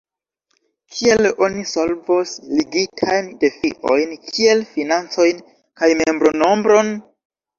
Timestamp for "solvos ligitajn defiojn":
1.71-4.15